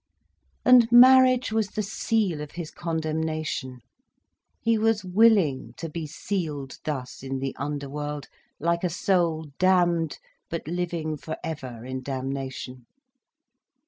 And 0.65 0.91
marriage 0.91 1.51
was 1.51 1.67
the 1.67 1.83
seal 1.83 2.41
of 2.41 2.53
his 2.53 2.71
condemnation. 2.71 3.81
He 4.59 4.75
was 4.79 5.05
willing 5.05 5.75
to 5.77 5.89
be 5.89 6.07
sealed 6.07 6.79
thus 6.85 7.21
in 7.21 7.37
the 7.37 7.55
underworld, 7.57 8.27
like 8.59 8.83
a 8.83 8.89
soul 8.89 9.51
damned 9.59 10.17
but 10.49 10.67
living 10.67 11.17
forever 11.17 11.85
in 11.85 12.01
damnation. 12.01 12.87